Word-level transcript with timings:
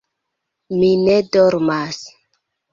Mi 0.77 0.89
ne 1.03 1.19
dormas. 1.37 2.03